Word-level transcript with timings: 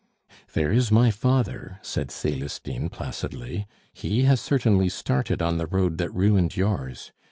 "There 0.53 0.71
is 0.71 0.91
my 0.91 1.11
father!" 1.11 1.77
said 1.83 2.09
Celestine 2.09 2.89
placidly. 2.89 3.67
"He 3.93 4.23
has 4.23 4.41
certainly 4.41 4.89
started 4.89 5.43
on 5.43 5.59
the 5.59 5.67
road 5.67 5.99
that 5.99 6.09
ruined 6.11 6.57
yours. 6.57 7.11